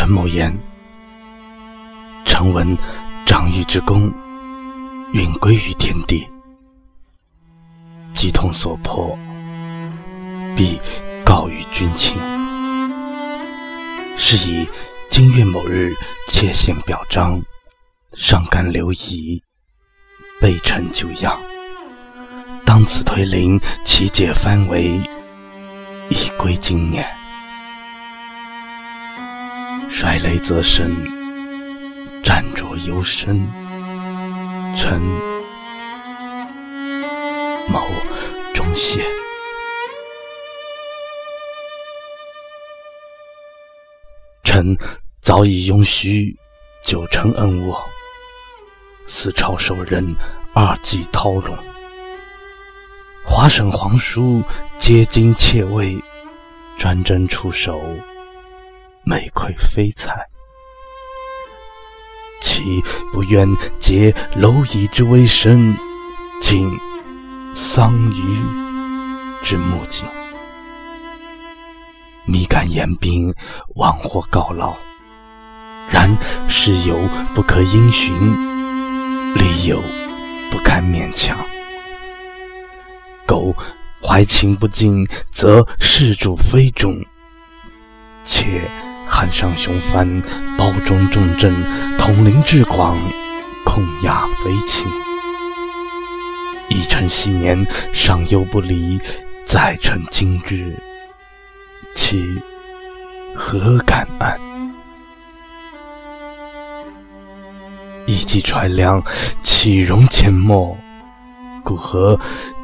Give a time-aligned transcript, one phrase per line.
[0.00, 0.50] 陈某言，
[2.24, 2.74] 臣闻
[3.26, 4.10] 长玉之功，
[5.12, 6.26] 允归于天地。
[8.14, 9.14] 既通所迫，
[10.56, 10.80] 必
[11.22, 12.16] 告于君亲。
[14.16, 14.66] 是以
[15.10, 15.92] 今月某日，
[16.28, 17.38] 妾献表彰，
[18.14, 19.42] 上甘留遗，
[20.40, 21.38] 备臣久仰。
[22.64, 24.98] 当此推灵，其解藩围，
[26.08, 27.06] 已归今年。
[29.90, 30.96] 摔雷则生，
[32.22, 33.46] 战灼犹深。
[34.76, 35.00] 臣
[37.68, 37.86] 某
[38.54, 39.04] 忠谢。
[44.42, 44.76] 臣
[45.20, 46.34] 早已拥虚
[46.82, 47.78] 九成恩渥，
[49.06, 50.16] 四朝受人
[50.54, 51.54] 二季韬荣。
[53.24, 54.42] 华省皇叔
[54.78, 55.96] 皆惊窃位，
[56.78, 57.80] 专征出手，
[59.04, 60.26] 每愧非才。
[62.40, 63.48] 岂不愿
[63.78, 65.74] 结蝼蚁之微身，
[66.40, 66.70] 尽
[67.54, 68.42] 桑榆
[69.42, 70.06] 之木茎？
[72.24, 73.34] 密敢言兵，
[73.76, 74.76] 枉或告老。
[75.90, 76.08] 然
[76.48, 76.98] 事有
[77.34, 78.14] 不可因循，
[79.34, 79.82] 理有
[80.50, 81.36] 不堪勉强。
[83.26, 83.54] 苟
[84.02, 86.94] 怀情不尽，则事主非忠；
[88.24, 88.62] 且
[89.20, 90.22] 汉上雄藩，
[90.56, 91.54] 包中重镇，
[91.98, 92.96] 统领至广，
[93.66, 94.88] 控压非轻。
[96.70, 98.98] 一臣昔年尚忧不离，
[99.44, 100.74] 再臣今日，
[101.94, 102.40] 其
[103.36, 104.40] 何敢安？
[108.06, 109.02] 一骑揣粮，
[109.42, 110.74] 岂容缄默？
[111.62, 112.18] 故何？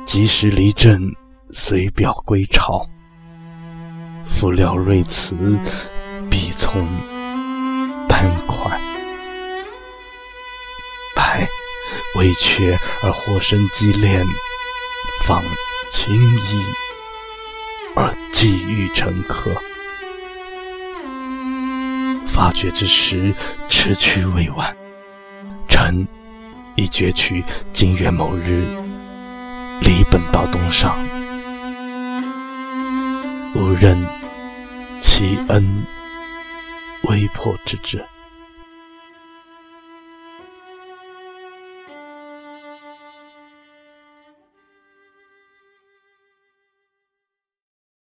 [0.06, 1.14] 及时离阵，
[1.50, 2.88] 随表归朝。
[4.26, 5.36] 夫料瑞辞，
[6.77, 8.78] 必从丹快。
[11.14, 11.48] 百
[12.16, 14.25] 为缺而获生机炼，
[15.22, 15.42] 方
[15.91, 16.64] 轻衣
[17.94, 19.50] 而寄欲成客。
[22.26, 23.34] 发觉之时，
[23.69, 24.76] 迟去未晚。
[25.69, 26.06] 臣
[26.75, 28.64] 已决取今月某日。
[29.82, 30.97] 离本到东上，
[33.54, 34.06] 吾任
[35.03, 35.84] 其恩
[37.02, 38.04] 微破之至。